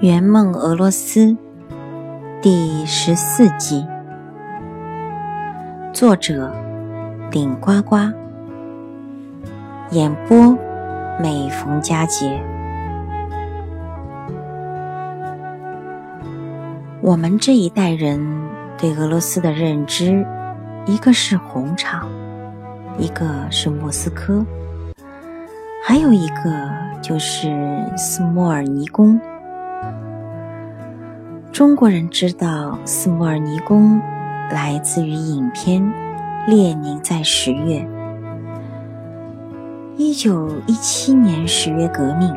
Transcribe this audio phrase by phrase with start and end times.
[0.00, 1.34] 圆梦俄罗斯
[2.42, 3.86] 第十四集，
[5.90, 6.52] 作者
[7.30, 7.96] 顶呱呱，
[9.92, 10.54] 演播
[11.18, 12.38] 每逢佳节。
[17.00, 18.20] 我们这一代人
[18.76, 20.26] 对俄罗斯的认知，
[20.84, 22.06] 一个是红场，
[22.98, 24.44] 一个是莫斯科，
[25.82, 26.52] 还有一个
[27.00, 27.50] 就是
[27.96, 29.18] 斯莫尔尼宫。
[31.56, 33.98] 中国人知道斯莫尔尼宫
[34.50, 35.82] 来自于影片
[36.46, 37.78] 《列宁在十月》。
[39.96, 42.30] 一九一七年十月革命，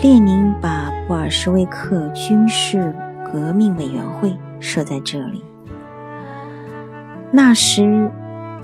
[0.00, 2.94] 列宁把布尔什维克军事
[3.30, 5.44] 革命委员会设在这里。
[7.30, 8.10] 那时，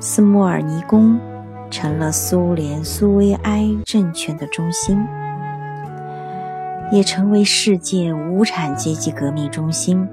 [0.00, 1.20] 斯莫尔尼宫
[1.70, 5.06] 成了苏联苏维埃政权的中心。
[6.94, 10.06] 也成为世界无产阶级革命中心，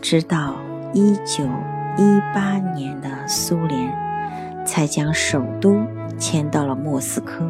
[0.00, 0.54] 直到
[0.94, 1.44] 一九
[1.98, 3.94] 一八年的苏联
[4.64, 5.76] 才将首都
[6.16, 7.46] 迁到了莫斯科。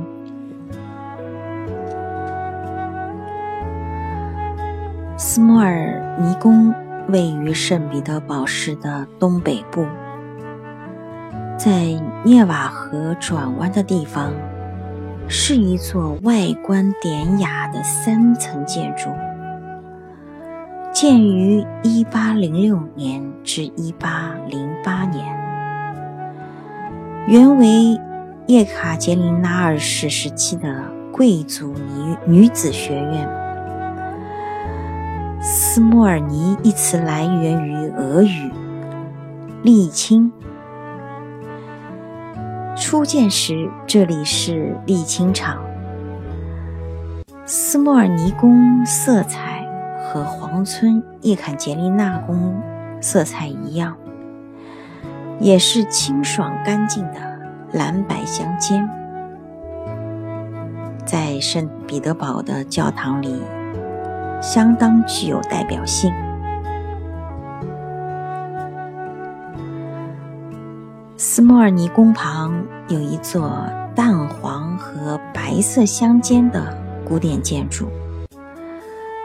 [5.16, 6.74] 斯莫尔尼宫
[7.06, 9.86] 位于圣彼得堡市的东北部，
[11.56, 14.32] 在涅瓦河转弯的地方。
[15.28, 19.10] 是一座外观典雅的三层建筑，
[20.92, 25.36] 建于1806年至1808年，
[27.26, 28.00] 原为
[28.46, 33.28] 叶卡捷琳娜二世时期的贵族女女子学院。
[35.40, 38.50] 斯莫尔尼一词来源于俄语
[39.64, 40.32] “沥青”。
[42.88, 45.58] 初建时，这里是沥青厂。
[47.44, 49.66] 斯莫尔尼宫色彩
[49.98, 52.62] 和皇村叶坎捷琳娜宫
[53.00, 53.96] 色彩一样，
[55.40, 57.14] 也是清爽干净的
[57.72, 58.88] 蓝白相间，
[61.04, 63.42] 在圣彼得堡的教堂里
[64.40, 66.14] 相当具有代表性。
[71.18, 76.72] 斯莫尔尼宫旁有一座淡黄和白色相间的
[77.04, 77.88] 古典建筑，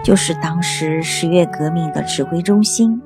[0.04, 3.00] 就是当时十月革命的指挥中心。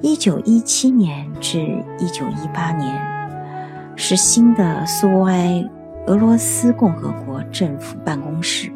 [0.00, 1.58] 一九一七年至
[1.98, 3.00] 一九一八年
[3.96, 5.70] 是新的苏维埃
[6.06, 8.70] 俄罗斯共和国政府办公室。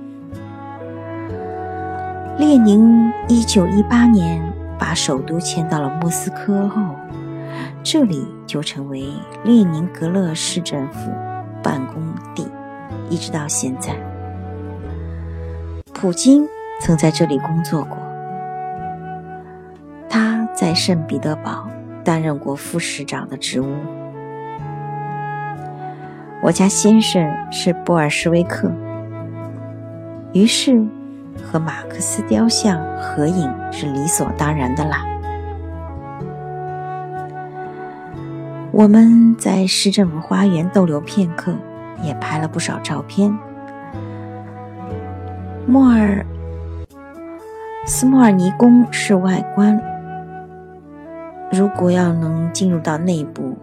[2.39, 4.43] 列宁一九一八年
[4.79, 6.83] 把首都迁到了莫斯科后。
[7.83, 9.09] 这里就成为
[9.45, 11.11] 列宁格勒市政府
[11.63, 12.03] 办公
[12.35, 12.47] 地，
[13.09, 13.95] 一直到现在。
[15.93, 16.47] 普京
[16.81, 17.97] 曾在这里工作过，
[20.09, 21.69] 他在圣彼得堡
[22.05, 23.75] 担任过副市长的职务。
[26.41, 28.71] 我家先生是布尔什维克，
[30.33, 30.87] 于是
[31.43, 35.05] 和马克思雕像合影是理所当然的啦。
[38.79, 41.53] 我们在市政府花园逗留片刻，
[42.01, 43.37] 也拍了不少照片。
[45.67, 46.25] 莫尔
[47.85, 49.83] 斯莫尔尼宫是外观，
[51.51, 53.59] 如果要能进入到内部，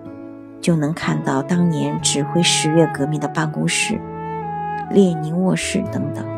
[0.60, 3.98] 就能看到当年指挥十月革命的办公室、
[4.92, 6.35] 列宁卧室等等。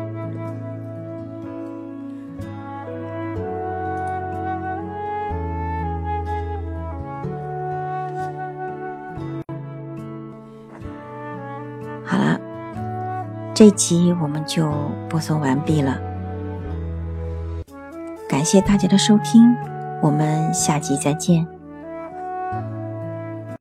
[12.08, 12.40] 好了
[13.54, 14.72] 这集我们就
[15.10, 16.00] 播送完毕了，
[18.26, 19.54] 感谢大家的收听，
[20.00, 21.46] 我们下集再见。